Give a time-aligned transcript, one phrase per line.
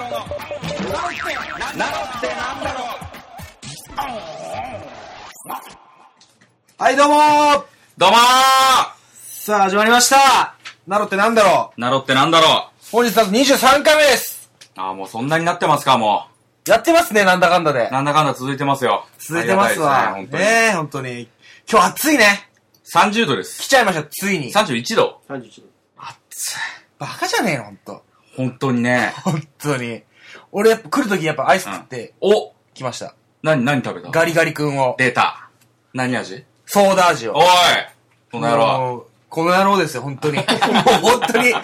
[0.00, 0.18] ろうの、
[1.76, 2.80] ナロってなんだろ
[6.78, 7.64] はい、どうもー
[7.98, 8.18] どうもー
[9.18, 10.54] さあ、始まりました
[10.86, 16.26] ナロってなんだろうナロってなんだろ本日だと23回目ですうあーもうそんなになってますか、も
[16.66, 17.92] やってますね、なんだかんだでう。。
[17.92, 19.06] なんだかんだ続いてますよ。
[19.18, 20.14] 続いてますわ。
[20.14, 21.28] ね、ねえ、本当に。
[21.70, 22.48] 今日暑いね。
[22.92, 23.24] 本当に。
[23.24, 23.62] 30度です。
[23.62, 24.52] 来ちゃいました、ついに。
[24.52, 25.20] 31度。
[25.28, 25.68] 31度。
[25.96, 26.56] 暑い。
[26.98, 28.09] バカじゃねえの、ほんと。
[28.40, 29.12] 本当にね。
[29.22, 30.02] 本当に。
[30.50, 33.14] 俺やっぱ来るときやっぱアイス食ってお来ました。
[33.42, 34.94] 何、何食べたガリガリ君を。
[34.96, 35.50] 出た。
[35.92, 36.44] 何味？
[36.64, 37.34] ソーダ味を。
[37.36, 37.44] おい
[38.32, 38.78] この野郎。
[38.78, 40.38] もうこの野郎ですよ、本当に。
[40.38, 41.52] もう本当に。
[41.52, 41.58] も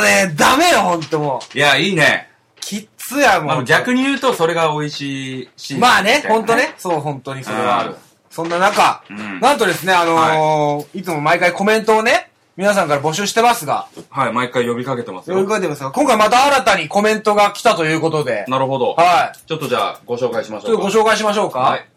[0.00, 1.56] うね、ダメよ、本当もう。
[1.56, 2.28] いや、いいね。
[2.60, 3.64] きっつや、もまあう。
[3.64, 5.76] 逆に言うと、それが美味しいし。
[5.76, 6.74] まあね、本当ね。。
[6.76, 7.96] そう、本当にそれはあるうん。
[8.30, 15.48] そんな中、うんなんとですね、あのーい、つも毎回コメントをね、皆さんから募集してますが、はい、毎回呼びかけてます呼びよ。
[15.48, 18.92] かけてますが、今回また新たにコメントが来たということで、なるほど。
[18.92, 19.38] はい。
[19.46, 20.90] ちょっとじゃあ、ご紹介しましちょっょうか。
[20.90, 21.60] とご紹介しましょうか。
[21.60, 21.88] はい。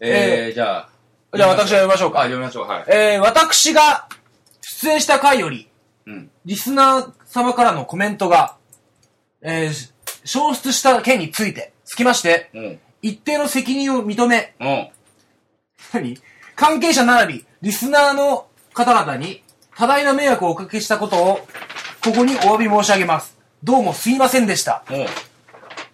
[0.00, 0.88] えー、じゃあ。
[1.36, 2.18] じゃあ私が読みましょうあ、か。
[2.20, 2.66] 読みましょう。
[2.66, 2.84] はい。
[2.88, 4.08] えー、私が
[4.62, 5.68] 出演した回より、
[6.06, 6.30] うん。
[6.46, 8.56] リスナー様からのコメントが、
[9.42, 9.92] えー、
[10.24, 12.80] 消失した件について、つきまして、うん。
[13.02, 14.88] 一定の責任を認め、うん。
[15.92, 16.18] 何？
[16.56, 19.42] 関係者並び、リスナーの方々に
[19.80, 21.40] 多大な迷惑をおかけしたことを、
[22.04, 23.34] ここにお詫び申し上げます。
[23.64, 24.84] どうもすいませんでした。
[24.90, 25.06] も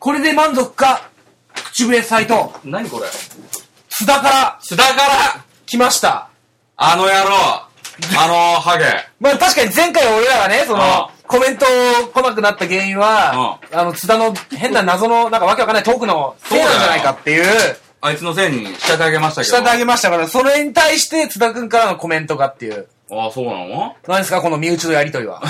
[0.01, 1.09] これで満足か
[1.53, 3.07] 口笛斎藤、う、何これ？
[3.89, 4.95] 津田から津田か
[5.37, 5.45] ら？
[5.67, 6.31] 来ました。
[6.77, 7.37] あの野郎
[8.21, 8.85] あのハゲ
[9.21, 11.65] まあ確かに前回俺らがね、そのあ、コメント
[12.13, 19.57] 来なくなった原因は、あの、津田の変な謎の、なんかわけわかんないトークのせいなんじゃないかっていう、あいつのせいに仕立て上げましたけど。
[19.57, 22.89] 仕立て上げましたから、それに対して津田くんからのコメントがっていう。
[23.11, 23.95] ああ、そうなの？
[24.09, 25.41] 何ですかこの身内のやりとりは？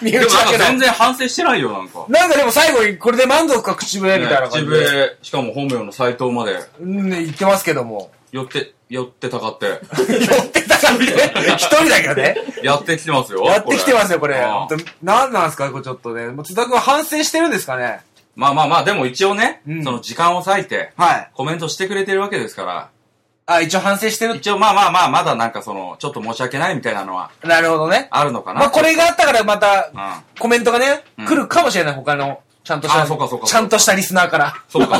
[0.00, 0.52] 身 でも内だけど。
[0.52, 2.06] なんか全然反省してないよ、なんか。
[2.08, 4.86] なんかでも最後にこれで満足か口笛みたいな感口じで。
[4.86, 8.10] 笛、しかも本名の斎藤まで、うん、ね言ってますけども。
[8.32, 11.04] 寄って、寄ってたかって、 寄ってたからね。
[11.58, 12.36] 一人だけどね。
[12.62, 13.44] やってきてますよ。
[13.44, 14.36] やってきてますよ、これ。
[14.36, 16.28] ああ本当なんなんですかこれちょっとね。
[16.28, 18.00] もう津田くんは反省してるんですかね？
[18.34, 21.30] まあまあまあ、でも一応ね、うんその時間を割いて、はい。
[21.34, 22.88] コメントしてくれてるわけですから、
[23.54, 24.36] あ、一応反省してる。
[24.36, 28.08] 一応まあまあまあ、まだなんかその、ちょっと申し訳ないみたいなのはなるほどね。
[28.10, 28.60] あるのかな。
[28.60, 30.40] まあこれがあったからまたうん。
[30.40, 31.94] コメントがね、うん来るかもしれない。
[31.94, 33.06] 他の、ちゃんとした、
[33.46, 34.54] ちゃんとしたリスナーから。
[34.68, 34.98] そうか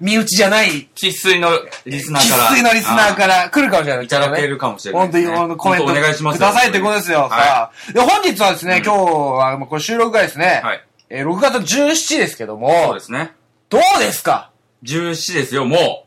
[0.00, 1.48] 身内じゃない、生粋の
[1.86, 2.42] リスナーから。
[2.48, 4.04] 生粋のリスナーから来るかもしれない。
[4.06, 7.20] いただけるかもしれない本当に、コメントお願いしますくださいってことですよ。
[7.20, 10.84] はいさあで、本日はですね、今日は、まあこれ収録がですね、はい。
[11.10, 13.32] えー6月17ですけどそうもで、すね。
[13.68, 14.50] どうですか
[14.82, 16.06] ？17ですよ、も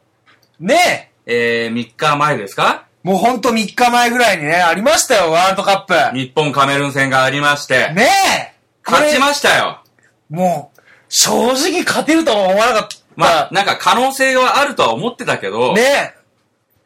[0.59, 1.16] ねう。
[1.29, 2.85] えー、3日前ですか？
[3.03, 6.17] え、もうほんと3日前ぐらいにね、ありましたよ、ワールドカップ。
[6.17, 8.07] 日本カメルーン戦がありまして、ね
[8.53, 8.53] え
[8.89, 9.81] 勝ちこましたよ。
[10.31, 12.97] れもう、正直勝てるとは思わなかった。
[13.17, 16.13] まあ、なんか可能性はあるとは思ってたけど、ね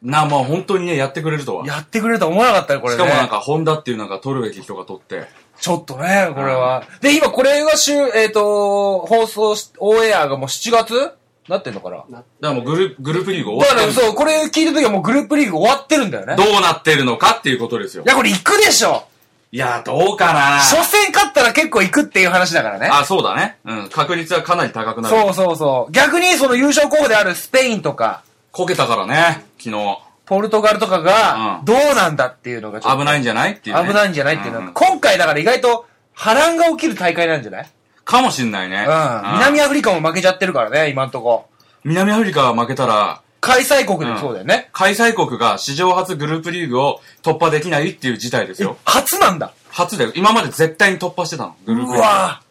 [0.02, 1.68] な、まあ本当にね、やってくれるとはえ、。
[1.68, 3.04] やってくれるとは思わなかったよ、これね。
[3.04, 5.26] しかもなんか、ホンダっていうなんか取るべき人が取って、
[5.60, 6.82] ちょっとね、これは。
[7.00, 11.12] で、今これが週、えっ、と、放送し、オンエアがもう7月
[11.52, 11.96] なってんのかな？
[11.98, 16.36] だからもうグルグループリーグ終わってるだからそう、これ聞いた時はもうグループリーグ終わってるんだよね。
[16.36, 18.08] どうなってるのかっていうことですよい。
[18.08, 19.04] や、これ行くでしょ
[19.52, 22.88] いや、どうかな初戦勝ったら結構行くっていう話だからね。
[22.90, 23.58] あ、そうだね。
[23.66, 23.88] うん。
[23.90, 25.14] 確率はかなり高くなる。
[25.16, 25.92] そうそうそう。
[25.92, 29.98] 逆にその優勝候補であるスペインとか、こけたからね、昨日。
[30.24, 33.86] ポルトガルとかがう、んどうなんだっていうのがちょっと危ないんじゃないっていう、ね。
[33.88, 35.84] 危ないんじゃないっていうのは、ん今回だから意外と
[36.14, 37.70] 波乱が起きる大会なんじゃない？
[38.04, 38.78] かもしんないね。
[38.78, 39.32] うん。
[39.34, 41.46] 南アフリカも負けちゃってるからね、今んとこ。
[41.84, 44.68] 南アフリカが負けたら、開催国でもそうだよね。
[44.72, 48.76] 開催国が史上初グループリーグを突破できないっていう事態ですよ。
[48.84, 49.52] 初なんだ。
[49.68, 50.12] 初だよ。
[50.14, 51.56] 今まで絶対に突破してたの。
[51.66, 51.98] グループリーグ。
[51.98, 52.42] うわ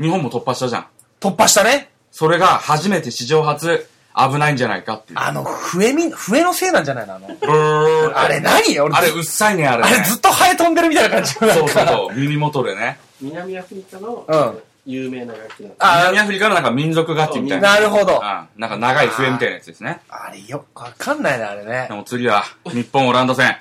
[0.00, 0.86] 日本も突破したじゃん。
[1.20, 1.90] 突破したね。
[2.10, 3.86] それが初めて史上初
[4.16, 5.18] 危ないんじゃないかっていう。
[5.18, 8.18] あの、笛み、笛のせいなんじゃないのあの。
[8.18, 9.88] あれ何俺あれ、うっさいね、あれ、ね。
[9.94, 12.16] あれずっとハエ飛んでるみたいな感じそうそうそう。
[12.16, 12.98] 耳元でね。
[13.20, 15.76] 南アフリカのうん有名な楽器なんです。
[15.80, 17.74] あ南アフリカのなんか民族楽器みたいな。
[17.74, 18.14] なるほど。
[18.14, 18.48] うん。
[18.58, 20.00] なんか長い笛みたいなやつですね。
[20.08, 21.94] あれよくわかんないな、あれねで。
[21.94, 23.58] も次は、日本オランダ戦。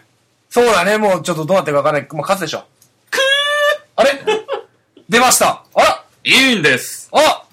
[0.50, 2.08] そうだね、もうちょっとどうなってるかわかんない。
[2.10, 2.64] もう勝つでしょ。
[3.12, 3.20] くー
[3.98, 4.22] あれ？
[5.10, 5.66] 出ました。
[5.76, 7.10] あらいいんです。
[7.12, 7.44] あ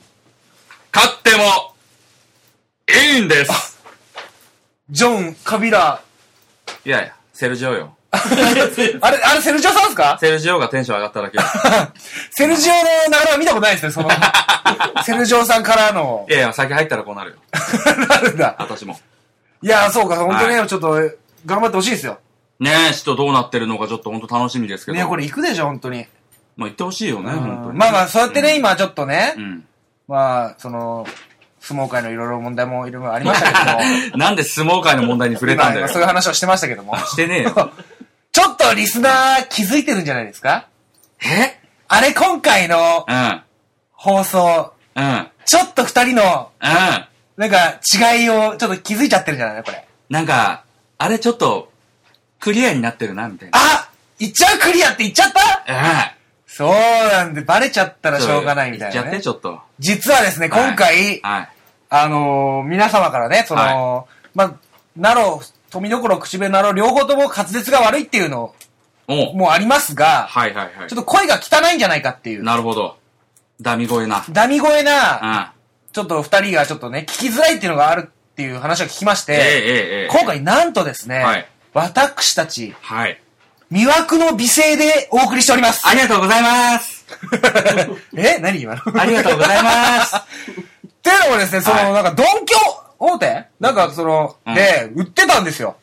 [0.94, 1.74] 勝っても、
[2.88, 3.82] いいんです。
[4.88, 6.00] ジョン、カビラ。
[6.84, 7.96] いやいや、セルジオよ。
[9.00, 10.16] あれ、あれセルジオさんですか？
[10.20, 11.38] セルジオがテンション上がっただけ。
[12.30, 14.08] セルジオの流れは見たことないですね、その。
[15.04, 16.32] セルジオさんからのい。
[16.32, 17.36] やいや、先入ったらこうなるよ。
[18.08, 18.56] なるんだ。
[18.58, 18.98] 私も。
[19.62, 20.92] いや、そうか、本当にはね、ちょっと、
[21.46, 22.18] 頑張ってほしいですよ。
[22.60, 24.98] ねえ、ちょっとどうなってるのかちょっと本当楽しみですけど。
[24.98, 26.06] ねこれ行くでしょ、本当に。
[26.56, 27.78] まあ言ってほしいよね、うん本当に。
[27.78, 29.64] まあまあ、そうやってね、今ちょっとねう、ん。
[30.06, 31.06] まあ、その、
[31.60, 33.70] 相撲界のいろいろ問題もいろいろありましたけ
[34.10, 35.86] ども、なんで相撲界の問題に触れたんだよ。
[35.86, 37.70] 今そういう話をしてましたけども、してねえよ。
[38.68, 40.68] とリスナー気づいてるんじゃないですか？
[41.24, 41.58] え？
[41.88, 43.42] あれ、今回のうん。
[43.92, 45.04] 放送、うん。
[45.04, 45.28] うん。
[45.44, 46.50] ちょっと二人の、
[47.36, 47.80] なんか、
[48.14, 49.86] 違いをちょっと気づいちゃってるんじゃないのこれ。
[50.08, 50.64] なんか、
[50.98, 51.70] あれちょっと、
[52.40, 53.58] クリアになってるな、みたいな。
[53.58, 55.40] あ言っちゃうクリアって言っちゃった？
[55.66, 56.14] あ
[56.46, 59.22] そうなんで、バレちゃったらしょうがないみたいな、言っちゃって、ね。
[59.22, 59.60] ちょっと。
[59.78, 61.48] 実はですね、今回、はい。
[61.90, 64.54] あのー皆様からね、その、まあ、
[64.96, 65.42] ナロ、
[65.74, 68.54] 富どころ、口笛ナロ、両方とも滑舌が悪いっていうの
[69.08, 70.98] もありますが、はいはいはいちょっ。
[71.00, 72.96] と声が汚いんじゃないかっていう、なるほど。
[73.60, 74.24] ダミ声な。
[74.30, 75.50] ダミ声うな、ん。
[75.92, 79.40] ちょっと二人がちょっとね、聞きづらいっていうのがあるっていう話を聞きまして、ええ
[80.04, 80.08] え。
[80.10, 83.20] 今回なんとですね、はい私たち、はい。
[83.72, 85.88] 魅惑の美声でお送りしております。
[85.88, 87.04] ありがとうございます。
[88.16, 89.00] え何今の？
[89.00, 90.14] ありがとうございます。
[90.16, 90.20] っ
[91.02, 92.58] ていうのもですね、その、はいなんか、ドンキョ
[93.04, 93.44] 大手？
[93.60, 95.76] なんか、その、うんで、売ってたんですよ。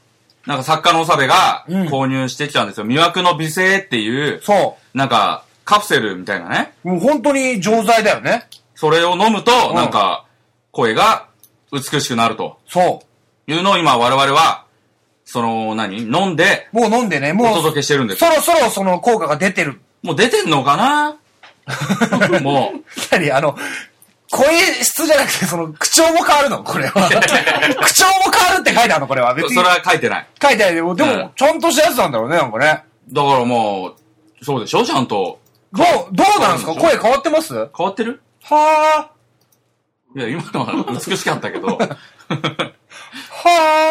[0.45, 2.85] なんか作家のおさべがうん購入してきたんですよ。
[2.87, 6.73] 魅惑の美声っていう、そなんか、カプセルみたいなね。
[6.83, 6.89] う。
[6.89, 8.47] もう本当に錠剤だよね。
[8.75, 10.25] それを飲むうと、んなんか、
[10.71, 11.27] 声が
[11.71, 13.03] 美しくなるとそ
[13.45, 14.65] いうのを今我々は、
[15.25, 15.99] その、何？
[15.99, 16.77] 飲んでう。
[16.77, 18.25] もう飲んでね、おもう、届けしてるんですそ。
[18.25, 19.79] ろそろその効果が出てる。
[20.01, 21.17] もう出てんのかな？
[22.41, 22.81] もう。
[23.11, 23.31] 何？
[23.31, 23.55] あの、
[24.31, 24.47] 声
[24.83, 26.63] 質じゃなくて、その、口調も変わるの？
[26.63, 27.09] これは。
[27.83, 29.07] 口調も変わるって書いてあるの？
[29.07, 29.33] これは。
[29.33, 29.67] 別にそれ。
[29.69, 30.27] は書いてない。
[30.41, 32.83] 書いてあるでも、でうんも、ちゃんとしたやつなんだろうね、なんかね。
[33.11, 33.95] だからも
[34.41, 34.85] う、そうでしょ？
[34.85, 35.39] ちゃんと。
[35.73, 36.73] どう、どうなんですか？
[36.75, 37.53] 声変わってます？
[37.53, 38.21] は変わってる？
[38.49, 39.09] あ、
[40.15, 41.67] いや、今のは美しかったけど。
[41.77, 41.97] は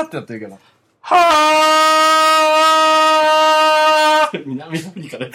[0.03, 0.59] あってやってるけど。
[1.03, 2.71] は
[4.47, 5.31] 南アフリカで。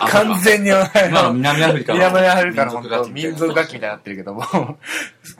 [0.00, 0.70] あ完全に、
[1.34, 4.78] 南アフリカ の南アフリカの本当民民族族楽器みたいになってるけども、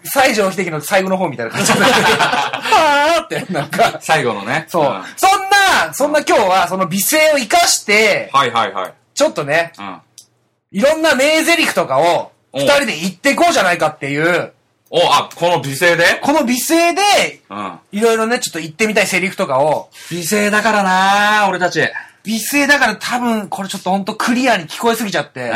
[0.05, 4.67] 西城秀樹の最後の方みたいな感じで、はあって、なんか、最後のね。
[4.69, 4.85] そう。
[4.85, 4.87] ん
[5.17, 8.95] そんな、そんな今日はその美声を活かして、はいはいはい。
[9.15, 10.01] ちょっとね、うん。
[10.73, 14.53] いろんな名台詞とかを、お二人で言っていこうじゃないかっていう、
[14.95, 16.21] お、あ、この美声で？
[16.23, 17.01] この美声で、
[17.49, 17.79] うん。
[17.93, 21.81] いろいろね、ちょっと言ってみたいセリフとかを、美声だからな俺たち。
[21.81, 21.89] うん。
[22.25, 25.51] 美声だから多分、これちょっとほんとクリアに聞こえすぎちゃって、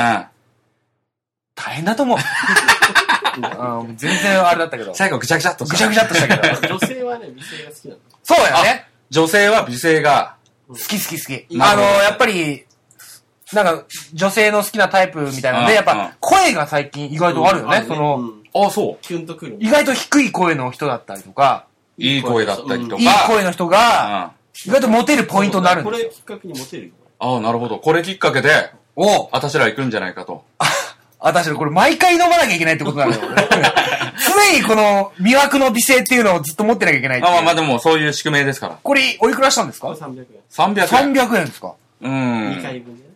[1.55, 2.19] 大変だと思う。
[3.37, 4.95] うん、全然あれだったけど。
[4.95, 6.75] 最後ぐちゃぐちゃっとぐちゃぐちゃっとしたけど。
[6.75, 8.01] 女性はね、美声が好きなの。
[8.23, 8.87] そうやね。
[9.11, 10.37] 女性は美声が、
[10.69, 11.59] 好き好き好き。
[11.59, 12.65] なるほどあの、やっぱり、
[13.53, 13.85] なんか、
[14.15, 17.79] 女性の好きなタイプみたいなので、やっうんうんぱ、声が最近意外とあるよね。
[17.79, 19.57] うんその、うんあ、そキュンとくる。
[19.61, 21.67] 意外と低い声の人だったりとか、
[21.99, 22.03] う。
[22.03, 23.03] いい声だったりとか。
[23.03, 23.71] いい声の人うん。
[23.71, 23.79] が、
[24.25, 24.33] あ
[24.65, 26.09] 意外とモテるポイントになるんこですよ。
[26.09, 26.93] れきっかけにモテるよ。
[27.19, 27.79] あ、なるほど。
[27.79, 30.45] これきっかけで、お私ら行くんじゃないかと。
[31.19, 33.37] あ、確かにこれ毎回飲まなきゃいけないってことなんだよね。
[34.53, 38.79] 常にこの魅惑の美声っていうのをずっと持ってなきゃいけないっていうまあまあまあでもそういう宿命ですから。
[38.83, 39.89] これ、おいくらしたんですか？
[39.89, 40.27] これ300円。
[40.51, 41.15] 300円。
[41.15, 41.73] ?300 円ですか？
[42.03, 42.63] う2ん。
[42.63, 43.09] 回分でね。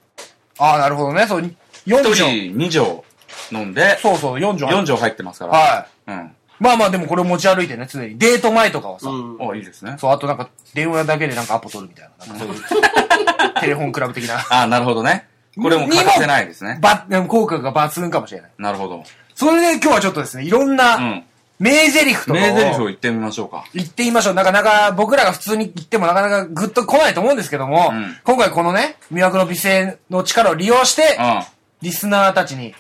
[0.59, 1.27] ああ、なるほどね。
[1.27, 1.55] そう、4
[1.87, 2.27] 一錠。
[2.27, 3.05] 人2錠
[3.53, 4.67] 飲んで、そうそう、4錠。
[4.67, 5.53] 4錠入ってますから。
[5.53, 6.11] はい。
[6.11, 6.31] うん。
[6.61, 8.19] まあまあでもこれを持ち歩いてね、常に。
[8.19, 9.37] デート前とかはさ、うん。
[9.41, 9.97] おいいですね。
[9.99, 12.27] そう、あとなんか電話だけでなんかアポ取るみたいな。
[12.27, 12.63] なんかそういう、
[13.61, 14.45] テレフォンクラブ的な。
[14.51, 15.27] あなるほどね。
[15.61, 16.79] これも欠かせないですね。
[16.81, 18.51] ば、でも効果が抜群かもしれない。
[18.59, 19.05] なるほど。
[19.35, 20.75] それで今日はちょっとですね、いろんう。
[20.75, 21.25] なん
[21.59, 23.65] 名台詞とか名台詞をを言ってみましょうか。
[23.75, 24.35] 言ってみましょう。
[24.35, 31.43] なかなか僕らが普通に言ってもなかなかグッと来ないと思うんですけども、うん今回このね、魅惑の美声の力を利用して、うん。
[31.83, 32.75] リスナーたちに、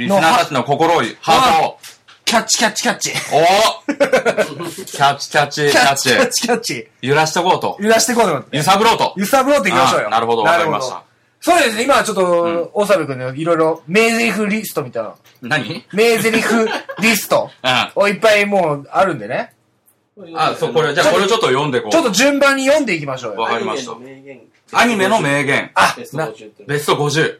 [0.00, 1.78] リスナーたちの心を、ハートを。
[2.24, 3.10] キャッチキャッチキャッチ。
[3.10, 6.30] おキャッチキャッチキャッチキャッチ。
[6.30, 6.88] チキャッチ。
[7.02, 7.76] 揺らしてこうと。
[7.80, 8.56] 揺らしていこうと思って。
[8.56, 9.12] 揺さぶろうと。
[9.16, 10.06] 揺さぶろうっていきましょうよ。
[10.06, 11.02] あなるほどわかりました
[11.40, 15.14] そうですね、今はちょっと、大沢君のいろいろ名台詞リストみたいな。
[15.42, 15.84] 何？
[15.92, 16.30] 名台詞
[17.00, 17.50] リスト
[17.96, 18.02] うん。
[18.02, 19.52] をいっぱいもうあるんでね。
[20.34, 21.92] あ、そう、これ、じゃあこれちょっと読んでこう。
[21.92, 23.40] ちょっと順番に読んでいきましょうよ。
[23.40, 24.40] わかりましたアニメの名言。
[24.72, 25.70] アニメの名言。
[25.74, 27.38] あベス、トな、50ってベスト50。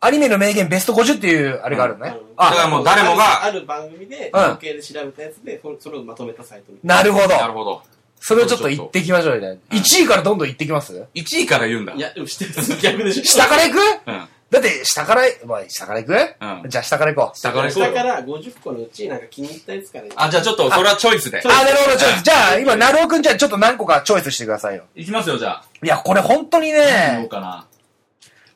[0.00, 2.16] アニメの名言ベスト50っていうあれがあるのね。
[2.18, 7.28] うんだからもう誰もがある番組で、うん統計で調べたやつで、それそれをまとめたサイトみたいなるほど。
[7.28, 7.82] なるほど。
[8.20, 9.60] それをちょっと言っていきましょうよね。
[9.70, 11.92] 1位からどんどん言っていきます？1位から言うんだ。
[11.92, 11.98] な。
[11.98, 12.78] いや、でも知ってる。
[12.80, 13.24] 逆でしょ。
[13.24, 13.78] 下から行く？
[14.06, 14.28] うん。
[14.48, 16.12] だって、下から、まあ、下から行く？
[16.12, 17.36] うんじゃあ下から行こう。
[17.38, 17.90] 下から行こうよ。
[17.90, 20.04] 下から50個のうち、なんか気に入ったやつから。
[20.16, 24.84] あ、じゃあちょっと、それはチョイスであ、なるほど、ちょっと、じゃあ、今、なるおくんじゃあちょっと何個かチョイスしてくださいよ。
[24.94, 25.64] いきますよ、じゃあ。
[25.82, 27.66] いや、これ本当にどうね、かな。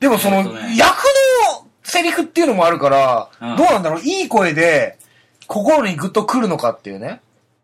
[0.01, 4.99] でもその、役のセリフっていうのもあるから、うんどうなんだろう、いい声で、
[5.47, 7.21] 心にグッと来るのかっていうね。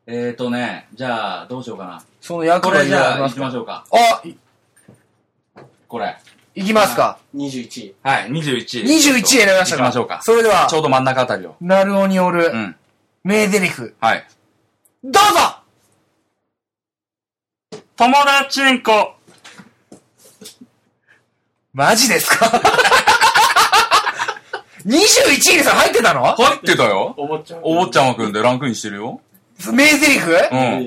[0.07, 2.03] えーとね、じゃあ、どうしようかな。
[2.21, 3.85] その役こがいろいろあれじゃあ、行きましょうか。
[3.91, 4.37] あ、い
[5.89, 6.17] これ。
[6.55, 7.19] いきますか。
[7.35, 7.95] 21位。
[8.03, 8.85] はい、21。
[8.85, 9.83] 21選びましたか。
[9.85, 10.21] 行きましょうか。
[10.23, 11.55] それではちょ、うど真ん中あたりを。
[11.61, 12.77] なるおによるう、ん。
[13.25, 13.93] 名台詞。
[14.01, 14.27] はい。
[15.05, 15.21] どうぞ
[17.97, 19.16] 友達んこ。
[21.77, 22.47] マジですか
[24.87, 24.95] ?21
[25.53, 26.25] 位にさ、入ってたの？
[26.25, 27.13] 入ってたよ。
[27.19, 27.61] お坊ちゃん。
[27.63, 29.21] お坊ちゃまくんでランクインしてるよ。
[29.73, 30.07] 名台詞？
[30.17, 30.47] いうや
[30.81, 30.87] ん。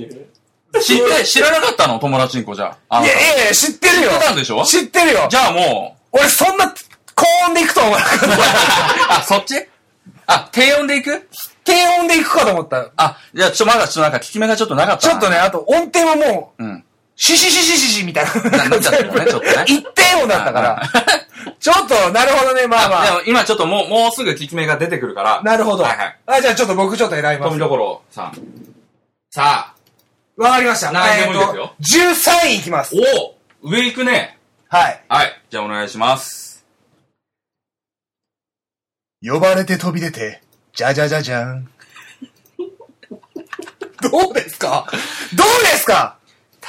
[0.82, 2.00] 知って、知らなかったの？
[2.00, 2.98] 友達んこじゃあ。
[3.02, 4.64] あいやいや、知ってるよ知ってたんでしょ？
[4.66, 6.74] 知ってるよじゃあもう、俺そんな
[7.14, 8.26] 高音で行くと思わなかった。
[9.20, 9.54] あ、そっち？
[10.26, 11.28] あ、低音でいく？
[11.66, 12.90] 低音で行くかと思った。
[12.98, 15.14] あ、じゃあちょ、まだちょっとなんか効き目がちょっとなかったな。
[15.14, 16.84] ちょっとね、あと音程はもう、うん。
[17.22, 18.70] シシシシシシみたいな。
[18.70, 20.82] なっちゃったよね ちょっとね一定音だったから。
[21.60, 23.06] ちょっと、なるほどね、まあまあ。
[23.06, 25.42] でも今ちょっともう、もうすぐ効き目が出てくるから。
[25.44, 25.84] なるほど。
[25.84, 26.18] はいはい。
[26.28, 27.50] あ、じゃあちょっと僕ちょっと選びます。
[27.50, 28.38] 富所さん。
[29.32, 30.92] さあ、わかりました。
[30.94, 32.96] 何でもいいですよえーと13位いきます。
[32.96, 33.00] お
[33.68, 34.38] お上行くね。
[34.70, 35.04] はい。
[35.10, 35.42] はい。
[35.50, 36.64] じゃあお願いします。
[39.22, 40.42] 呼ばれて飛び出て、
[40.74, 41.70] じゃじゃじゃじゃん。
[44.02, 44.88] どうですか？
[45.36, 45.94] どうですか？
[45.94, 46.19] た、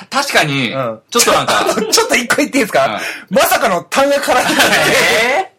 [0.09, 5.53] 確かに、うんちょっとなんか、 ちょっと一個言っていいですか、まさかの単が絡んでたえ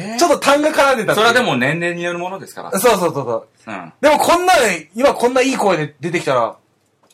[0.00, 0.16] ね。
[0.18, 2.70] ちょっと単が絡んでたそれはでも年齢によるものですから。
[2.78, 3.70] そうそうそうそう。
[3.70, 3.92] うん。
[4.00, 6.56] でもこんなね、今こんないい声で出てきたら、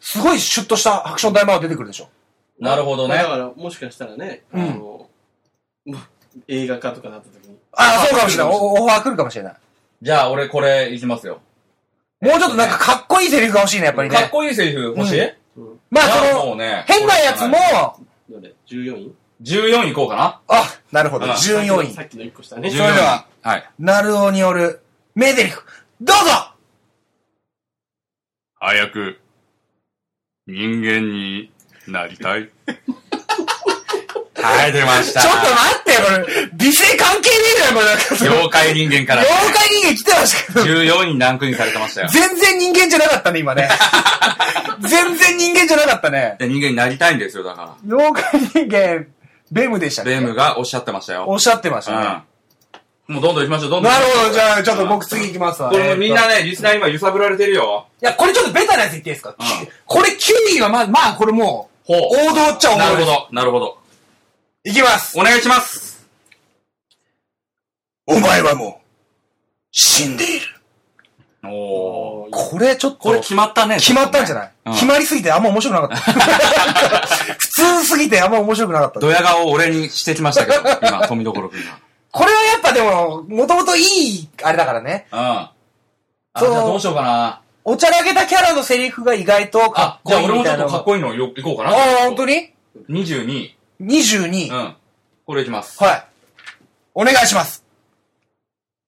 [0.00, 2.08] すごいシュッとしたアクション大魔王出てくるでしょ？
[2.60, 5.06] なるほどねまあだから、もしかしたらね、あうんの、
[5.86, 5.98] ま
[6.48, 7.56] 映画化とかなった時に。
[7.72, 8.52] ああ、そうかもしれない。
[8.52, 9.54] おオファー来るかもしれない。
[10.02, 11.40] じゃあ俺これいきますよ。
[12.20, 14.16] もうちょっとなんかかっこいいセリフが欲しいね、やっぱりね。
[14.16, 15.32] かっこいいセリフ欲しい？
[15.90, 16.84] まあその、ね。
[16.86, 17.56] 変なやつも、
[18.28, 20.40] どれ ?14 位14位いこうかな。
[20.48, 21.26] あ、なるほど。
[21.26, 22.02] うん14位さ。
[22.02, 22.70] っきの1個下ね。
[22.70, 23.50] それでは、14位。
[23.50, 23.70] はい。
[23.78, 24.80] ナルオによる
[25.14, 25.56] 名台詞。
[26.00, 26.54] どうぞ
[28.54, 29.20] 早く、
[30.46, 31.52] 人間に
[31.86, 32.50] なりたい。
[34.48, 35.20] はい、出ました。
[35.20, 36.50] ちょっと待ってよ、これ。
[36.54, 37.86] 美声関係ねえじゃん、これ。
[37.86, 40.64] なんかその妖怪人間から、妖怪人間来てましたけど。
[40.64, 42.08] 14位にランクインされてましたよ。
[42.08, 43.68] 全然人間じゃなかったね、今ね。
[44.80, 46.36] 全然人間じゃなかったね。
[46.38, 49.06] で人間になりたいんですよ、だか妖怪人間、
[49.50, 50.10] ベムでしたら。
[50.10, 50.20] ね。
[50.20, 51.24] ベームがおっしゃってましたよ。
[51.26, 52.22] おっしゃってましたね。
[53.08, 53.14] うん。
[53.14, 53.92] もうどんどん行きましょう、どんどん。
[53.92, 55.70] なるほど、じゃあ、ちょっと僕次行きますわ。
[55.70, 57.86] これもみんなね、リスナー今揺さぶられてるよ。
[58.02, 59.34] いや、これちょっとベタなやつ言っていいですか、ん
[59.86, 62.78] これ9位はまあ、まあ、これもほうう、王道っちゃ王道。
[62.78, 63.78] なるほど、なるほど。
[64.68, 65.18] いきます。
[65.18, 66.06] お願いします。
[68.06, 68.86] お前はもう、
[69.72, 70.46] 死んでいる。
[71.50, 72.28] おー。
[72.30, 73.76] これちょっと、これ決まったね。
[73.76, 76.12] 決まったんじゃない、うん決まりすぎてあんま面白くなかった。
[77.38, 79.00] 普通すぎてあんま面白くなかった。
[79.00, 81.64] ドヤ顔を俺にしてきましたけど、今、富所君
[82.10, 85.06] これはやっぱでも、もともといい、あれだからね。
[85.10, 85.18] が。
[85.18, 85.26] うん。
[85.38, 85.52] あ、
[86.40, 87.40] じそうゃあどうしようかな。
[87.64, 91.70] おちゃらけたキャラのセリフが意外とかっ、あじゃあこいいみたいな俺もちょっとかっこいいのよいこうかな。
[91.70, 92.52] ああ、本当に
[92.90, 93.57] ？22位。
[93.80, 94.74] ?22、うん。
[95.26, 95.82] これいきます。
[95.82, 96.06] はい。
[96.94, 97.64] お願いします。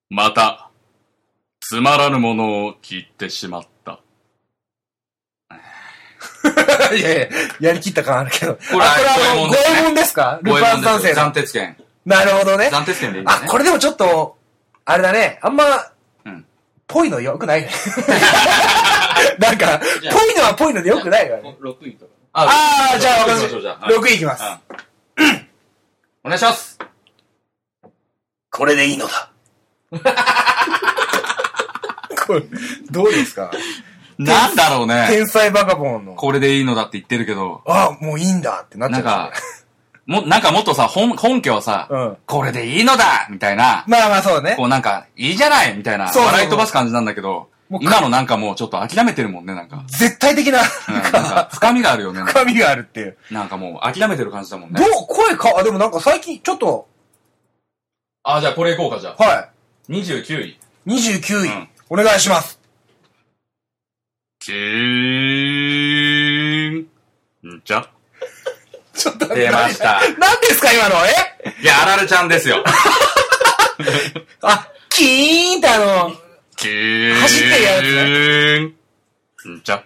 [0.09, 0.71] また、
[1.61, 4.01] つまらぬものを聞いてしまった。
[6.97, 7.29] いやいや、
[7.61, 8.55] やりきった感あるけど。
[8.55, 10.41] これあ、これあの、五右衛門ですか？
[10.43, 11.33] ルごパン三世暫の。
[11.33, 11.77] 定権。
[12.05, 12.71] なるほどね。
[12.73, 13.49] 暫定権でいいんだあ、ね。
[13.49, 14.37] これでもちょっと、
[14.85, 15.39] あれだね。
[15.43, 15.65] あんま、
[16.25, 16.47] うん
[16.89, 17.71] ぽいのよくないね。
[19.39, 19.79] なんか、
[20.11, 21.57] ぽいのはぽいのでよくないよね。
[21.61, 22.13] 6位とか。
[22.33, 22.47] あ
[22.95, 24.43] あ、じゃあ、私、ましょうじゃあ6位いきます。
[24.43, 24.47] う
[25.25, 25.47] ん
[26.23, 26.79] お願いします。
[28.51, 29.31] これでいいのだ。
[32.27, 32.43] これ、
[32.91, 33.51] どうですか？
[34.19, 35.07] なんだろうね。
[35.09, 36.15] 天才バカボンの。
[36.15, 39.67] これでいいのだって言ってるけど、あもういいんだってなっちゃなんかうんです、
[40.07, 41.89] も、なんかもっとさ、本、本家はさ。
[42.27, 44.67] これでいいのだみたいな、まあまあそうねこ。
[44.67, 49.85] うなんか、いいじゃないみたいな、そうそうそう笑い飛ばす感じなんだけども、う今のなんかもうちょっと諦めてるもんね、なんか。
[49.87, 52.21] 絶対的な、うん、なんか、深みがあるよね。
[52.23, 53.17] 深みがあるっていう。
[53.31, 54.87] なんかもう諦めてる感じだもんねど。
[54.87, 56.89] う、声か、あ、でもなんか最近、ちょっと、
[58.25, 59.23] あ、じゃあこれいこうか、じゃあ。
[59.23, 59.49] は
[59.89, 60.49] 29位。
[60.51, 60.59] い。
[60.87, 62.61] 29位、うんお願いします。
[64.39, 64.57] キー
[66.73, 66.79] ン。
[66.79, 66.87] ん？
[67.65, 67.85] じゃ？
[68.95, 70.01] ちょっと出ました。
[70.19, 70.95] 何ですか今の？
[71.05, 71.11] え？
[71.63, 72.63] いや、あられちゃんですよ。
[74.43, 76.13] あ、キーンってあの、
[76.57, 77.15] キーン。
[77.21, 77.83] 走ってるやつ
[79.49, 79.55] ね。
[79.55, 79.85] んじゃ。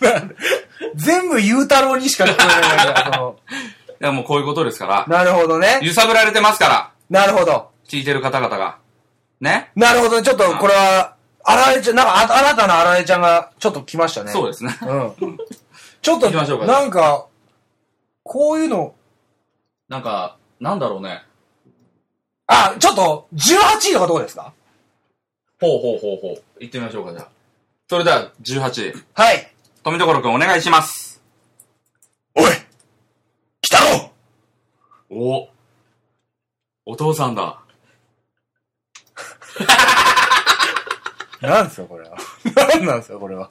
[0.94, 3.36] 全部ゆうたろうにしか聞こえないからその。
[4.00, 5.04] いや、もうこういうことですから。
[5.08, 5.78] なるほどね。
[5.82, 6.90] 揺さぶられてますから。
[7.10, 7.70] なるほど。
[7.88, 8.78] 聞いてる方々が。
[9.40, 10.22] ねなるほど。
[10.22, 14.32] ちょっとこれは、あられちゃん、なんかあ、あなたのあられちゃんがちょっと来ましたね。
[14.32, 14.76] そうですね。
[14.82, 15.38] うん。
[16.02, 17.26] ちょっと、行きましょうかなんか、
[18.22, 18.94] こういうの、
[19.88, 21.22] なんか、なんだろうね。
[22.46, 24.52] あ、ちょっと、18位とかどうですか？
[25.60, 26.42] ほうほうほうほう。
[26.60, 27.28] 行ってみましょうか、じゃあ。
[27.88, 29.04] それでは、18位。
[29.14, 29.52] はい。
[29.82, 31.20] 富所くんお願いします。
[32.34, 32.44] おい、
[33.62, 34.12] 来たろ
[35.10, 35.48] お、
[36.86, 37.58] お父さんだ。
[41.40, 42.16] なんですか、これは。
[42.54, 43.50] なんなんですか、これは。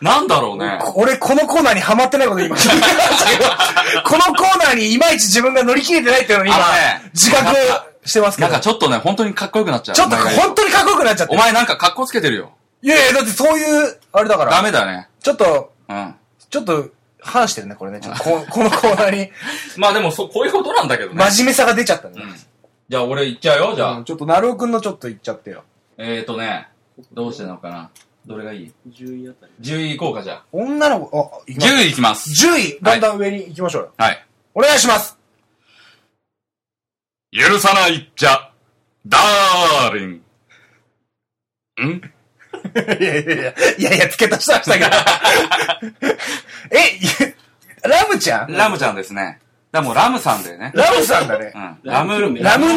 [0.00, 0.78] なんだろうね。
[0.96, 3.50] 俺、このコーナーにハマってないこと今聞いてましたけど、
[4.02, 7.54] このコーナーにいまいち自分が乗り切れてないっていうのに今あのね、自覚
[8.04, 8.48] してますけど。
[8.48, 9.94] なんかちょっとね、本当にかっこよくなっちゃう。
[9.96, 11.38] ちょっと本当にかっこよくなっちゃってお。
[11.38, 12.52] 前なんか格好つけてるよ。
[12.82, 14.50] いやいや、だってそういう、あれだから。
[14.50, 15.08] ダメだよね。
[15.20, 16.14] ちょっと、うん。
[16.50, 18.00] ちょっと、反してるね、これね。
[18.00, 19.30] ちょっとここのコーナーに、
[19.78, 21.24] まあでも、そ、こういうことなんだけどね。
[21.30, 22.22] 真面目さが出ちゃったね。
[22.22, 22.34] うん。
[22.88, 23.92] じゃあ俺行っちゃうよ、じゃあ。
[23.92, 25.64] うんちょっと、なるおくんのちょっと言っちゃってよ。
[25.96, 26.68] えーとね、
[27.12, 27.90] どうしてなのかな。
[28.26, 29.52] どれがいい？10位あたり。
[29.60, 31.42] ?10 位行こうか、じゃ女の子、あ、あ。
[31.46, 32.30] いきます10位行きます。
[32.46, 33.92] 10位、だんだん上に行きましょうよ。
[33.96, 34.26] はい。
[34.54, 35.18] お願いします。
[37.36, 38.50] 許さないっちゃ、
[39.06, 40.10] ダーリン。
[41.84, 42.00] ん？
[43.00, 44.90] いやいやいや、いやいや、付け足したしたけど。
[46.70, 47.00] え、い
[47.88, 48.52] ラムちゃん？
[48.52, 49.40] ラムちゃんですね。
[49.72, 50.70] だもうラムさんだよね。
[50.72, 51.58] ラムさんだねう。
[51.58, 51.78] ん。
[51.82, 52.44] ラム、ラムネー。
[52.44, 52.68] ラム、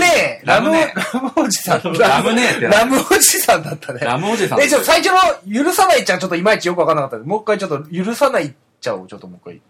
[0.43, 1.81] ラムネラムおじさん。
[1.93, 3.99] ラムネーってラムおじさんだったね。
[4.01, 4.61] ラムおじさん。
[4.61, 9.61] え、ちょ最初の許さないっちゃんちょっといまいちよくわかんなかったんでもう一回ちょっと許さないっちゃをちょっともう一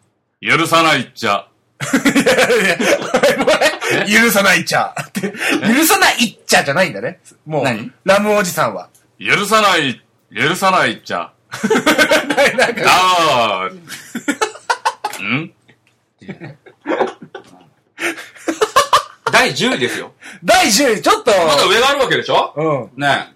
[0.42, 0.58] 回。
[0.58, 1.46] 許さないっちゃ、
[4.08, 4.94] 許さないっちゃ。
[5.02, 7.20] っ て許さないっちゃじゃないんだね。
[7.46, 8.90] もう何、ラムおじさんは。
[9.20, 10.02] 許さない、
[10.36, 11.32] 許さないっちゃ、
[12.58, 13.70] なんか、ダー
[15.20, 15.42] リン。
[15.42, 15.54] ん？
[19.32, 20.12] 第10位ですよ。
[20.44, 22.54] 第10位、ちょっと、まだ上があるわけでしょ？
[22.96, 23.02] うん。
[23.02, 23.28] ね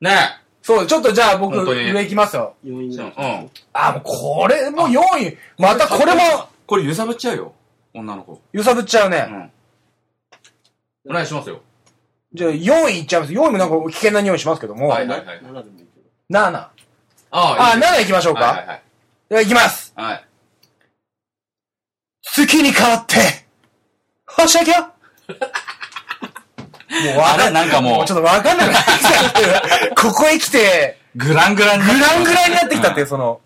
[0.00, 0.04] え。
[0.04, 0.16] ね
[0.62, 2.54] そう、ちょっとじゃあ僕、上行きますよ。
[2.64, 3.50] 4位うん。
[3.72, 5.00] あ、もうこれ、もう4
[5.30, 5.38] 位。
[5.58, 7.52] またこれも、これ揺さぶっちゃうよ。
[7.94, 8.40] 女の子。
[8.52, 9.50] 揺さぶっちゃうね。
[11.06, 11.12] うん。
[11.12, 11.60] お願いしますよ。
[12.34, 13.32] じゃあ4位いっちゃいます。
[13.32, 14.88] 4位もなんか危険な匂いしますけども。
[14.88, 15.40] はいはいはい。
[15.40, 16.54] 7でもいいけ7。
[16.58, 16.70] あ
[17.30, 18.40] あ、いい7行きましょうか。
[18.40, 18.82] はいはいはい。
[19.28, 19.92] では行きます。
[19.96, 20.24] はい。
[22.22, 23.16] 月に変わって、
[24.26, 24.88] はしゃぎゃ も
[27.14, 29.94] うわあれなんかもうちょっとわかんなくなってきたっていう。
[29.94, 33.40] ここへ来て、グラングランにグラングランになってきたっていう、うその、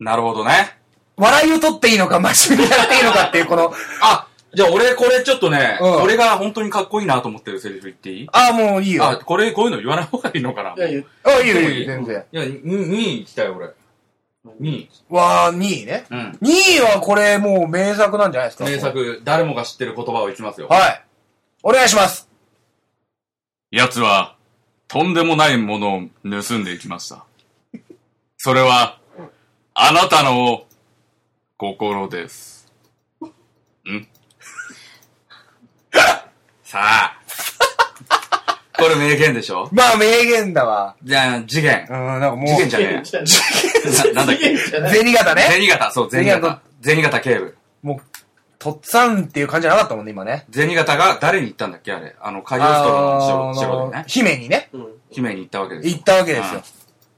[0.00, 0.78] んなるほどね。
[1.16, 8.28] 笑いを取っていいのか、真面目にやっていいのかっていう、この、あ、じゃあ俺これちょっとね、うん俺が本当にかっこいいなと思ってるセリフ言っていい？
[8.32, 9.22] あ、もういいあ、よ。
[9.24, 10.74] これ、こういうの言わない方がいいのかな？
[10.74, 10.82] ど。
[10.82, 12.24] いや、言うあ、いいよ、いいよ、全然。
[12.32, 13.66] いや、2位行きたい俺。
[13.66, 13.72] 2
[14.70, 14.88] 位。
[15.10, 16.06] わー、2位ね。
[16.10, 16.38] うん。
[16.40, 18.64] 2位はこれもう名作なんじゃないですか？
[18.64, 18.78] 名。
[18.78, 20.68] 作、誰もが知ってる言葉をいきますよ。
[20.68, 21.04] はい。
[21.62, 22.28] お願いします。
[23.70, 24.36] 奴は、
[24.86, 27.26] とんでもないものを盗んでいきました。
[28.38, 28.98] それは、
[29.74, 30.64] あなたの
[31.58, 32.72] 心です。
[33.84, 34.06] ん？
[36.68, 37.16] さあ。
[38.78, 39.70] これ名言でしょ？
[39.72, 40.96] まあ、名言だわ。
[41.02, 41.92] じゃあ、次元う。
[41.96, 44.12] ん、なんかもう、次元じゃねえ。
[44.12, 44.54] ななんだっけ？
[44.58, 45.42] 銭形ね。
[45.50, 46.60] 銭形、そう、銭銭形形。
[46.82, 47.56] 銭形警部。
[47.82, 47.98] もう、
[48.58, 50.44] とっつぁんっていう感じじゃなかったもんね、今ね。
[50.52, 52.14] 銭形が誰に言ったんだっけあれ？
[52.20, 53.00] あの、カリオストロ
[53.46, 54.04] の城城でね。
[54.06, 54.86] 姫にね、うん。
[55.10, 55.94] 姫に行ったわけですよ。
[55.94, 56.62] 行ったわけですよ。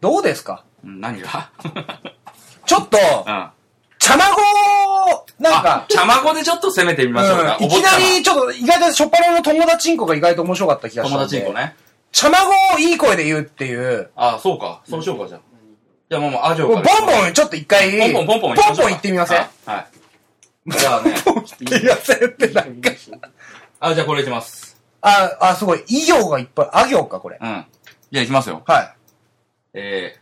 [0.01, 0.65] どうですか？
[0.85, 1.01] うん。
[1.01, 1.51] 何が？
[2.65, 2.97] ちょっと、
[5.51, 7.57] なんあか、、ごでちょっと攻めてみましょうか。
[7.61, 11.37] うんいきなり、ちょっと、意外と、しょっぱなの友達んこが意外と面白かった気がしたん友で。
[11.39, 11.75] 達んこね。
[12.13, 14.83] 茶まごをいい声で言うっていう、あ、そうか。
[14.89, 15.41] そうしようか、じゃあ。
[16.11, 16.83] じゃあもう、もう、アジョボン。
[16.83, 19.39] ボンちょっと一回、ポンポンポンポンポンポン言ってみません？
[19.39, 19.79] あは
[20.67, 20.71] い。
[20.73, 21.15] じゃあね。
[21.25, 22.91] 言ってみませんってなんか。
[23.81, 24.77] あ、じゃあこれいきます。
[25.03, 25.85] あ、あ、すごい。
[25.87, 26.69] 医行がいっぱい。
[26.73, 27.39] あ行か、これ。
[27.41, 27.65] うん。
[28.11, 28.63] じゃあいきますよ。
[28.67, 28.95] はい。
[29.75, 30.17] え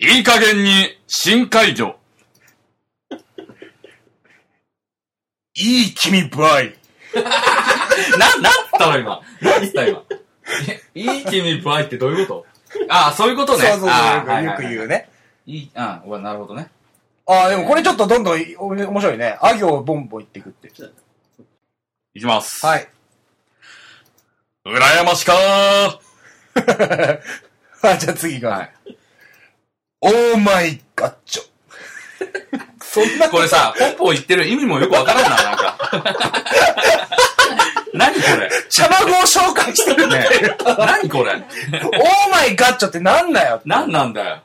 [0.00, 1.96] ー、いい加減に深海魚。
[5.56, 6.76] いい君バイ。
[7.14, 9.20] な、なんつったの今。
[9.40, 10.02] なんつった今。
[10.68, 12.86] えいい君ブアイってどういうこと？
[12.88, 13.66] あ、そういうことね。
[13.66, 14.86] そうそうそう、あよくよく言う。
[14.86, 15.08] ね。
[15.46, 16.68] いい、うん、なるほどね。
[17.26, 19.38] あ、でもこれちょっとどんどんお面白いね。
[19.40, 20.68] あ行をボンボン言っていくって。
[22.14, 22.64] いきます。
[22.64, 22.88] はい。
[24.64, 27.20] 羨ましかー。
[27.82, 28.50] あ、じゃあ次が。
[28.50, 28.72] はい。
[30.00, 32.65] オーマイガッチョ。
[32.96, 35.76] そんなこれさ、ポンポン言ってる意味もよくわからんな、なんか。
[37.92, 38.48] 何これ？
[38.70, 40.26] 茶まごを紹介してるね。
[40.78, 41.32] 何これ？
[41.34, 41.40] オー
[42.30, 43.60] マイガッチョってなんだよ。
[43.66, 44.40] 何なんだよ。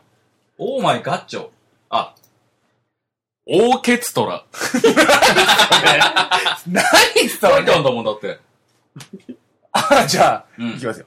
[0.58, 1.48] オーマイガッチョ。
[1.90, 2.14] あ、
[3.48, 4.44] オーケツトラ。
[6.68, 6.84] 何
[7.30, 8.40] それ書いてあるんだもんだって。
[9.72, 11.06] あ、じゃあ、うんいきますよ。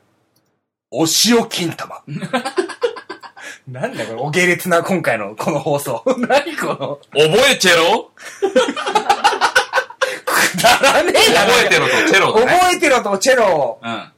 [0.90, 2.02] お塩金玉。
[3.74, 6.04] なんだこれ、お下劣な今回のこの放送。
[6.28, 8.12] 何この、覚えチェロ
[10.24, 11.40] くだらねえな。
[11.40, 12.52] 覚えてろとチェロだね。
[12.52, 13.80] 覚えてろとチェロ。
[13.82, 14.12] うん。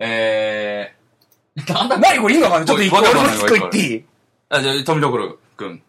[0.00, 2.66] えー、なんだ何これ意味わかんない。
[2.66, 4.04] ちょっと一個、一個言っていい？
[4.48, 5.74] あ、じゃあ、富所くん。
[5.74, 5.80] い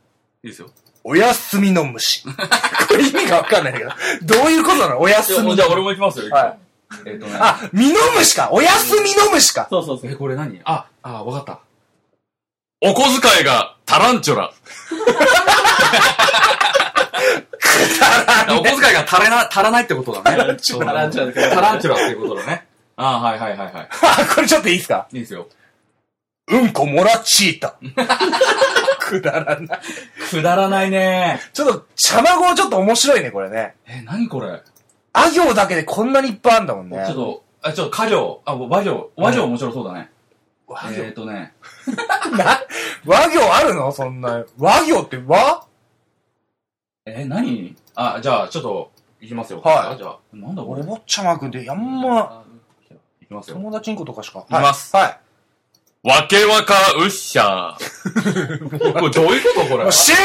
[0.43, 0.69] いですよ。
[1.06, 2.24] お休みの虫。
[2.28, 4.36] これ意味がわかんないんだけど。
[4.41, 5.00] どういうことなの？
[5.00, 6.30] お休みのじゃあ俺も行きますよ。
[6.36, 6.58] はい
[7.06, 7.38] えっとね。
[7.39, 10.12] あ、ミノムシかお休みの虫かそうそうそう。
[10.12, 10.60] え、これ何？
[10.65, 11.60] あ、あ、わかった。
[12.86, 14.52] お小遣いがタランチュラ。
[18.50, 20.24] お小遣いが足れな、足らないってことだね。
[20.24, 22.67] タランチュラタランチュラだからタランチュラっていうことだね。
[22.98, 23.89] あはいはいはいはい。
[24.02, 25.08] あ、これちょっといいですか？
[25.12, 25.48] いいですよ。
[26.48, 27.76] うんこもらチータ。
[29.00, 29.80] くだらない。
[30.30, 33.76] くだらないねちょっと、茶まごちょっと面白いね、これね。
[33.88, 34.62] え、何これ？
[35.13, 37.04] あ行だけでこんなにいっぱいあるんだもんね。
[37.08, 40.10] ちょっと、あ、ちょっと家行、あ、和行、和行面白そうだね。
[40.67, 41.54] 和えーとね、
[41.86, 42.60] 行、 な、
[43.06, 43.91] 和行あるの？
[43.91, 44.43] そんな。
[44.58, 45.65] 和行って和？
[47.06, 47.75] えー、何？
[47.95, 49.62] あ、じゃあ、ちょっと、いきますよ。
[49.62, 50.82] はいじゃあ、なんだこおれ？
[50.82, 52.43] い坊ちゃまくんって、あんま、
[53.28, 53.58] きますよ。
[53.58, 54.39] 友達んことかしか。
[54.39, 55.19] いきますはい。
[56.08, 58.93] わけわかうっしゃー。
[58.93, 59.89] これどういうことこれ？
[59.93, 60.19] 終了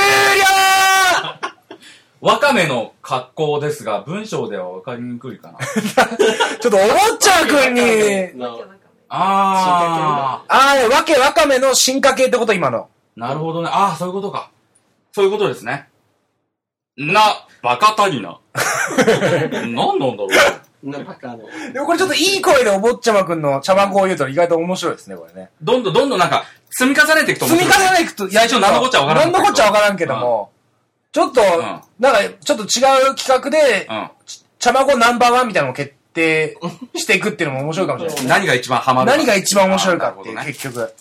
[2.21, 5.59] わかめの格好ですが、文章ではわかりにくいかな。
[5.59, 7.81] ちょっとお坊ちゃまくんに、
[9.11, 12.89] のああー、わけわかめの進化系ってこと今の。
[13.17, 13.69] ー、なるほどね。
[13.73, 14.51] あー、そういうことか。
[15.13, 15.89] そういうことですね。
[16.97, 18.39] な、バカタニナ。
[19.53, 20.91] 何なんだろう。
[20.91, 21.39] なバカの。
[21.73, 25.51] でもこれちょっといい声でお坊ちゃまくんの茶番語を言うと意外と面白いですね、これね。
[25.61, 30.53] どんどんどんどんなんか、積み重ねていくと積み重ねねていくと、い最初何のこっちゃわからん何のこっちゃわからんけども、
[31.13, 34.11] ちょっと、んなんか、ちょっと違う企画で、うん。
[34.59, 36.57] 茶まごナンバーワンみたいなのを決定
[36.95, 38.31] していくっていうのも面白いかもしれないですね。
[38.31, 39.17] 何が一番ハマるか。
[39.17, 40.95] 何が一番面白いかっていう、あーなるほどね結局。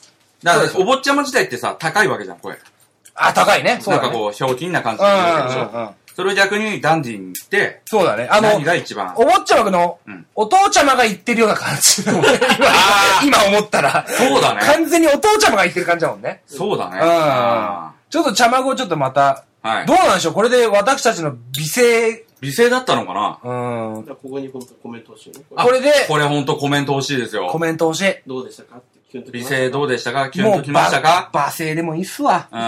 [0.43, 2.57] だから、お坊ちゃま自体ってさ、高いわけじゃん、これ。
[3.15, 3.79] あ、高いね。
[3.81, 4.07] そうだね。
[4.07, 5.59] なんかこう、ひょうきんな感じうんで言うわけでしょ。
[5.61, 5.89] うんうんうん。
[6.15, 8.27] それを逆にダンディーにして、そうだね。
[8.29, 9.13] あの何、が一番？
[9.15, 12.11] お坊ちゃまのうん、お父ちゃまが言ってるような感じ今、
[13.23, 14.05] 今思ったら。
[14.07, 14.61] そうだね。
[14.61, 16.41] 完全にお父ちゃまが言ってる感じだもんね。
[16.45, 16.99] そうだね。
[16.99, 19.97] うんあちょっと茶まごちょっとまた、ーはいどう。
[19.97, 20.33] なんでしょう？
[20.33, 23.39] これで私たちの美声、美声だったのかな？
[23.97, 24.03] うん。
[24.05, 25.41] じゃあここに本当コメント欲しいね。
[25.49, 27.47] こあこれでこれほんとコメント欲しいですよ。
[27.51, 28.15] コメント欲しい。
[28.27, 28.77] どうでしたか？
[28.77, 30.29] ってキュンとき美声どうでしたか？
[30.29, 31.29] キュンもう、ときましたか？
[31.33, 32.47] ば、罵声でもいいっすわ。
[32.51, 32.59] うん。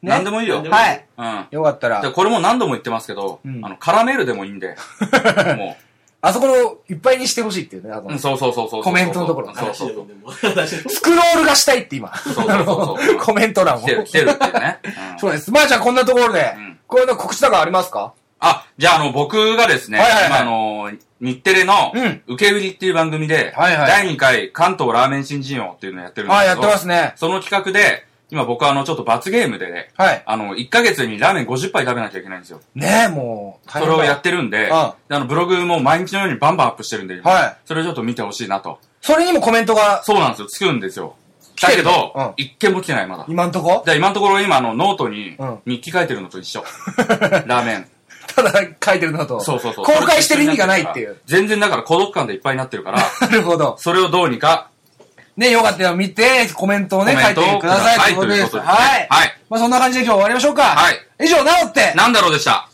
[0.00, 0.56] ね何でもいいよ。
[0.56, 1.06] 何でもはい。
[1.16, 1.46] うん。
[1.50, 4.76] よかったらで、これも何度も言ってますけど、うんあの、カラメルでもいいんで。
[5.56, 5.76] も
[6.20, 6.54] あそこの
[6.90, 7.92] いっぱいにしてほしいっていうね。
[7.92, 8.82] あのう、うん、そうそうそうそうそう。
[8.82, 9.94] コメントのところそうそうそう。
[9.94, 10.30] 話でもでも。
[10.32, 12.12] 話でもスクロールがしたいって今。
[12.16, 12.64] そうそうそう
[13.06, 13.86] そう コメント欄を来。
[13.86, 14.78] てる、来てるっていうね。
[14.84, 15.52] うんそうです。
[15.52, 18.12] まあじゃあこんなところでうん、こういうの告知とかありますか？
[18.40, 27.12] あ、じゃあ、あの、僕がですね、はいはいはい今あの、日テレのうん、受け売りっていう番組で、はいはい第2回関東ラーメン新人王っていうのをやってるんですはい、けど、やってますね。
[27.16, 30.22] その企画で、今僕はあの、ちょっと罰ゲームでね、はい。
[30.26, 32.60] あの、1ヶ月にラーメン50杯食べなきゃいけないんですよ。
[32.74, 38.78] ねえ、もう、それをやってるんで、うんであの、ブログも毎日のようにバンバンアップしてるんで、今はいそれをちょっと見てほしいなと。
[39.00, 41.16] それにもコメントが、そうなんですよ、つくんですよ。
[41.60, 43.24] だけど、うん一件も来てない、まだ。
[43.28, 43.82] 今んとこ？
[43.84, 46.62] じゃあ今のところ今あのノートにうん日記書いてるのと一緒。
[47.46, 47.88] ラーメン。
[48.34, 48.52] ただ
[48.84, 49.84] 書いてるのと、そうそうそう。
[49.84, 51.16] 公開してる意味がないっていう。
[51.26, 53.76] 全然だから孤独感でいっぱいになってるから、なるほど。
[53.78, 54.70] それをどうにか
[55.36, 58.56] ね、よかったら見て、コメントをね、書いてくださいということです。
[58.58, 58.62] は
[58.98, 59.06] い。
[59.08, 59.36] はい。
[59.48, 60.62] まあそんな感じで今日終わりましょうか。
[60.62, 61.06] はい。
[61.24, 62.67] 以上、なおって、なんだろうでした。